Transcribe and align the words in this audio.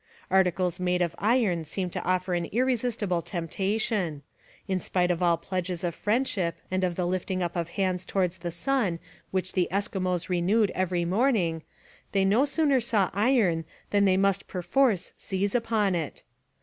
Articles 0.31 0.79
made 0.79 0.99
of 1.03 1.13
iron 1.19 1.63
seemed 1.63 1.93
to 1.93 2.01
offer 2.03 2.33
an 2.33 2.45
irresistible 2.45 3.21
temptation: 3.21 4.23
in 4.67 4.79
spite 4.79 5.11
of 5.11 5.21
all 5.21 5.37
pledges 5.37 5.83
of 5.83 5.93
friendship 5.93 6.55
and 6.71 6.83
of 6.83 6.95
the 6.95 7.05
lifting 7.05 7.43
up 7.43 7.55
of 7.55 7.69
hands 7.77 8.03
towards 8.03 8.39
the 8.39 8.49
sun 8.49 8.97
which 9.29 9.53
the 9.53 9.67
Eskimos 9.71 10.27
renewed 10.27 10.71
every 10.71 11.05
morning, 11.05 11.61
they 12.13 12.25
no 12.25 12.45
sooner 12.45 12.79
saw 12.79 13.11
iron 13.13 13.63
than 13.91 14.05
they 14.05 14.17
must 14.17 14.47
perforce 14.47 15.11
seize 15.17 15.53
upon 15.53 15.93
it. 15.93 16.23